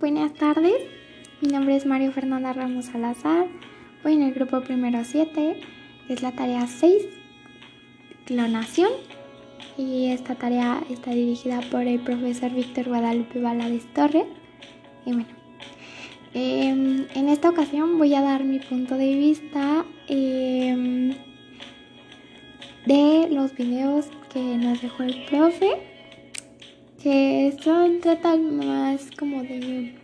Buenas 0.00 0.32
tardes, 0.34 0.76
mi 1.40 1.48
nombre 1.48 1.74
es 1.74 1.84
Mario 1.84 2.12
Fernanda 2.12 2.52
Ramos 2.52 2.84
Salazar, 2.84 3.48
voy 4.04 4.12
en 4.12 4.22
el 4.22 4.32
grupo 4.32 4.60
primero 4.60 5.02
7, 5.02 5.60
es 6.08 6.22
la 6.22 6.30
tarea 6.30 6.68
6, 6.68 7.04
clonación, 8.24 8.92
y 9.76 10.10
esta 10.10 10.36
tarea 10.36 10.84
está 10.88 11.10
dirigida 11.10 11.62
por 11.72 11.82
el 11.82 11.98
profesor 11.98 12.52
Víctor 12.52 12.86
Guadalupe 12.86 13.40
Valadez 13.40 13.92
Torres. 13.92 14.26
Y 15.04 15.14
bueno, 15.14 15.26
em, 16.32 17.08
en 17.16 17.28
esta 17.28 17.50
ocasión 17.50 17.98
voy 17.98 18.14
a 18.14 18.20
dar 18.20 18.44
mi 18.44 18.60
punto 18.60 18.96
de 18.96 19.16
vista 19.16 19.84
em, 20.06 21.16
de 22.86 23.28
los 23.32 23.52
videos 23.56 24.06
que 24.32 24.40
nos 24.58 24.80
dejó 24.80 25.02
el 25.02 25.24
profe 25.24 25.97
que 27.02 27.56
son 27.62 28.00
tratan 28.00 28.56
más 28.56 29.10
como 29.18 29.42
de 29.42 29.94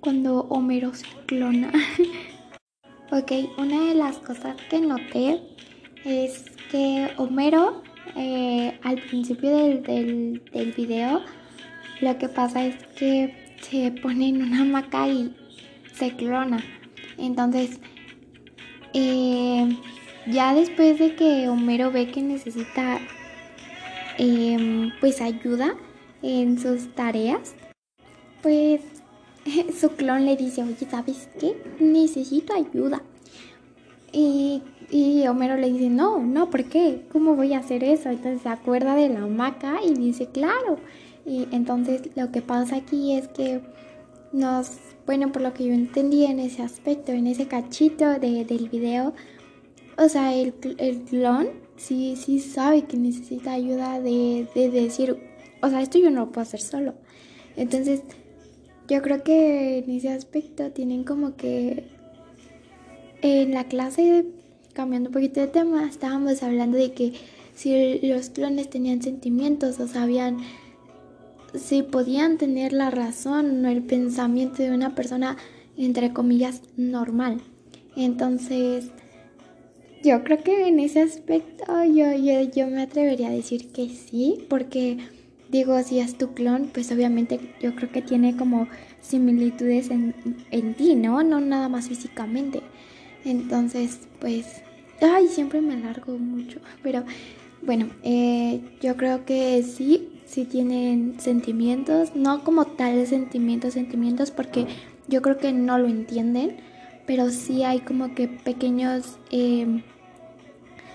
cuando 0.00 0.40
Homero 0.48 0.94
se 0.94 1.06
clona. 1.26 1.70
ok, 3.12 3.32
una 3.58 3.86
de 3.86 3.94
las 3.94 4.18
cosas 4.18 4.56
que 4.68 4.80
noté 4.80 5.40
es 6.04 6.44
que 6.70 7.10
Homero 7.18 7.82
eh, 8.16 8.78
al 8.82 8.96
principio 9.02 9.50
del, 9.50 9.82
del, 10.52 10.72
video 10.72 11.22
lo 12.00 12.18
que 12.18 12.28
pasa 12.28 12.64
es 12.64 12.76
que 12.96 13.54
se 13.60 13.92
pone 13.92 14.28
en 14.28 14.42
una 14.42 14.62
hamaca 14.62 15.06
y 15.08 15.36
se 15.92 16.16
clona. 16.16 16.64
Entonces, 17.18 17.78
eh, 18.94 19.76
ya 20.26 20.54
después 20.54 20.98
de 20.98 21.14
que 21.14 21.48
Homero 21.48 21.90
ve 21.90 22.10
que 22.10 22.22
necesita 22.22 22.98
em, 24.18 24.90
pues 25.00 25.20
ayuda, 25.20 25.74
en 26.22 26.58
sus 26.58 26.94
tareas, 26.94 27.54
pues 28.42 28.80
su 29.80 29.90
clon 29.90 30.26
le 30.26 30.36
dice, 30.36 30.62
oye, 30.62 30.86
¿sabes 30.90 31.28
qué? 31.38 31.56
Necesito 31.80 32.54
ayuda. 32.54 33.02
Y, 34.12 34.62
y, 34.90 35.26
Homero 35.28 35.56
le 35.56 35.72
dice, 35.72 35.88
no, 35.88 36.18
no, 36.18 36.50
¿por 36.50 36.64
qué? 36.64 37.06
¿Cómo 37.12 37.36
voy 37.36 37.54
a 37.54 37.58
hacer 37.58 37.84
eso? 37.84 38.10
Entonces 38.10 38.42
se 38.42 38.48
acuerda 38.48 38.94
de 38.94 39.08
la 39.08 39.22
hamaca 39.22 39.78
y 39.84 39.94
dice, 39.94 40.26
claro. 40.26 40.78
Y 41.24 41.46
entonces 41.52 42.10
lo 42.16 42.32
que 42.32 42.42
pasa 42.42 42.76
aquí 42.76 43.14
es 43.14 43.28
que 43.28 43.60
nos, 44.32 44.78
bueno, 45.06 45.30
por 45.30 45.42
lo 45.42 45.54
que 45.54 45.66
yo 45.66 45.72
entendí 45.72 46.24
en 46.24 46.40
ese 46.40 46.62
aspecto, 46.62 47.12
en 47.12 47.26
ese 47.26 47.46
cachito 47.46 48.18
de, 48.18 48.44
del 48.44 48.68
video, 48.68 49.14
o 49.96 50.08
sea, 50.08 50.34
el, 50.34 50.54
el 50.78 51.02
clon 51.02 51.48
sí, 51.76 52.16
sí 52.16 52.40
sabe 52.40 52.82
que 52.82 52.96
necesita 52.96 53.52
ayuda 53.52 54.00
de, 54.00 54.48
de 54.54 54.70
decir, 54.70 55.29
o 55.62 55.68
sea, 55.68 55.82
esto 55.82 55.98
yo 55.98 56.10
no 56.10 56.20
lo 56.20 56.32
puedo 56.32 56.42
hacer 56.42 56.60
solo. 56.60 56.94
Entonces, 57.56 58.02
yo 58.88 59.02
creo 59.02 59.22
que 59.22 59.78
en 59.78 59.90
ese 59.90 60.08
aspecto 60.08 60.70
tienen 60.70 61.04
como 61.04 61.36
que 61.36 61.84
en 63.22 63.52
la 63.52 63.64
clase, 63.64 64.26
cambiando 64.72 65.10
un 65.10 65.14
poquito 65.14 65.40
de 65.40 65.46
tema, 65.46 65.86
estábamos 65.86 66.42
hablando 66.42 66.78
de 66.78 66.92
que 66.92 67.12
si 67.54 68.00
los 68.02 68.30
clones 68.30 68.70
tenían 68.70 69.02
sentimientos 69.02 69.78
o 69.78 69.86
sabían 69.86 70.38
si 71.54 71.82
podían 71.82 72.38
tener 72.38 72.72
la 72.72 72.90
razón 72.90 73.64
o 73.64 73.68
el 73.68 73.82
pensamiento 73.82 74.62
de 74.62 74.70
una 74.70 74.94
persona, 74.94 75.36
entre 75.76 76.12
comillas, 76.12 76.62
normal. 76.76 77.40
Entonces, 77.96 78.90
yo 80.02 80.22
creo 80.24 80.42
que 80.42 80.68
en 80.68 80.80
ese 80.80 81.02
aspecto 81.02 81.64
yo, 81.84 82.12
yo, 82.14 82.40
yo 82.42 82.68
me 82.68 82.82
atrevería 82.82 83.28
a 83.28 83.32
decir 83.32 83.72
que 83.72 83.88
sí, 83.88 84.46
porque 84.48 84.98
digo, 85.50 85.82
si 85.82 86.00
es 86.00 86.16
tu 86.16 86.32
clon, 86.32 86.70
pues 86.72 86.90
obviamente 86.92 87.40
yo 87.60 87.74
creo 87.74 87.90
que 87.90 88.02
tiene 88.02 88.36
como 88.36 88.68
similitudes 89.00 89.90
en, 89.90 90.74
ti, 90.74 90.94
¿no? 90.94 91.22
No 91.22 91.40
nada 91.40 91.68
más 91.68 91.88
físicamente. 91.88 92.62
Entonces, 93.24 94.00
pues, 94.20 94.62
ay, 95.00 95.28
siempre 95.28 95.60
me 95.60 95.74
alargo 95.74 96.16
mucho, 96.18 96.60
pero 96.82 97.04
bueno, 97.62 97.90
eh, 98.02 98.60
yo 98.80 98.96
creo 98.96 99.26
que 99.26 99.62
sí, 99.62 100.20
sí 100.24 100.44
tienen 100.44 101.20
sentimientos, 101.20 102.14
no 102.14 102.42
como 102.44 102.64
tal 102.64 103.06
sentimientos, 103.06 103.74
sentimientos, 103.74 104.30
porque 104.30 104.66
yo 105.08 105.20
creo 105.20 105.36
que 105.36 105.52
no 105.52 105.76
lo 105.78 105.88
entienden, 105.88 106.56
pero 107.06 107.30
sí 107.30 107.64
hay 107.64 107.80
como 107.80 108.14
que 108.14 108.28
pequeños, 108.28 109.18
eh, 109.30 109.82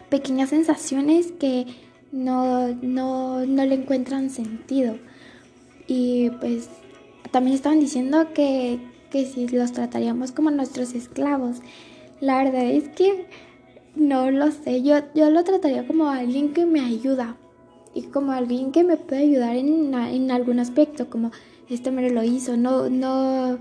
pequeñas 0.10 0.50
sensaciones 0.50 1.32
que 1.34 1.68
no, 2.12 2.68
no, 2.82 3.46
no 3.46 3.66
le 3.66 3.76
encuentran 3.76 4.30
sentido. 4.30 4.98
Y 5.88 6.30
pues 6.40 6.70
también 7.32 7.56
estaban 7.56 7.80
diciendo 7.80 8.28
que, 8.34 8.80
que 9.12 9.26
si 9.26 9.48
los 9.48 9.72
trataríamos 9.72 10.32
como 10.32 10.52
nuestros 10.52 10.94
esclavos. 10.94 11.58
La 12.22 12.44
verdad 12.44 12.66
es 12.66 12.88
que 12.90 13.28
no 13.96 14.32
lo 14.32 14.52
sé, 14.52 14.84
yo, 14.84 14.98
yo 15.14 15.30
lo 15.30 15.44
trataría 15.44 15.88
como 15.88 16.10
alguien 16.10 16.54
que 16.54 16.66
me 16.66 16.82
ayuda 16.82 17.38
y 17.94 18.04
como 18.04 18.34
alguien 18.34 18.72
que 18.72 18.84
me 18.84 18.98
puede 18.98 19.24
ayudar 19.24 19.56
en, 19.56 19.94
en 19.94 20.32
algún 20.32 20.60
aspecto, 20.60 21.10
como 21.10 21.32
este 21.70 21.92
me 21.92 22.10
lo 22.10 22.24
hizo, 22.24 22.58
no, 22.58 22.90
no, 22.90 23.58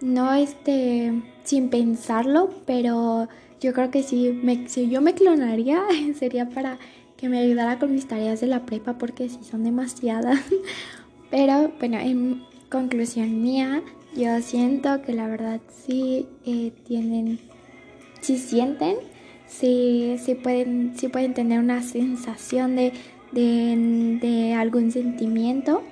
no 0.00 0.34
este, 0.34 1.22
sin 1.44 1.68
pensarlo, 1.68 2.50
pero 2.66 3.28
yo 3.60 3.72
creo 3.72 3.90
que 3.90 4.02
si, 4.02 4.32
me, 4.32 4.68
si 4.68 4.88
yo 4.88 5.00
me 5.00 5.14
clonaría 5.14 5.82
sería 6.18 6.48
para 6.48 6.78
que 7.22 7.28
me 7.28 7.38
ayudara 7.38 7.78
con 7.78 7.92
mis 7.92 8.08
tareas 8.08 8.40
de 8.40 8.48
la 8.48 8.66
prepa 8.66 8.98
porque 8.98 9.28
sí 9.28 9.38
son 9.48 9.62
demasiadas. 9.62 10.40
Pero 11.30 11.70
bueno, 11.78 12.00
en 12.00 12.42
conclusión 12.68 13.40
mía, 13.40 13.80
yo 14.16 14.40
siento 14.40 15.02
que 15.02 15.12
la 15.12 15.28
verdad 15.28 15.60
sí 15.86 16.26
eh, 16.44 16.72
tienen, 16.84 17.38
sí 18.20 18.38
sienten, 18.38 18.96
sí, 19.46 20.16
sí, 20.20 20.34
pueden, 20.34 20.98
sí 20.98 21.06
pueden 21.06 21.32
tener 21.32 21.60
una 21.60 21.84
sensación 21.84 22.74
de, 22.74 22.92
de, 23.30 24.54
algún 24.54 24.90
sentimiento. 24.90 25.84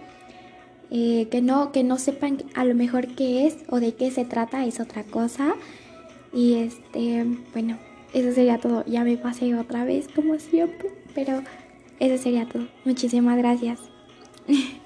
Eh, 0.91 1.29
que, 1.31 1.43
no, 1.43 1.71
que 1.71 1.85
no 1.85 1.97
sepan 1.99 2.39
a 2.57 2.65
lo 2.65 2.75
mejor 2.75 3.07
qué 3.07 3.47
es 3.47 3.59
o 3.69 3.79
de 3.79 3.95
qué 3.95 4.11
se 4.11 4.25
trata 4.25 4.67
es 4.67 4.81
otra 4.81 5.05
cosa. 5.05 5.55
Y 6.33 6.55
este, 6.55 7.25
bueno, 7.53 7.79
eso 8.13 8.33
sería 8.33 8.59
todo. 8.59 8.85
Ya 8.87 9.05
me 9.05 9.17
pasé 9.17 9.55
otra 9.55 9.85
vez 9.85 10.09
como 10.09 10.37
siempre. 10.41 11.00
Pero 11.15 11.43
eso 11.99 12.23
sería 12.23 12.47
todo. 12.47 12.67
Muchísimas 12.85 13.37
gracias. 13.39 13.81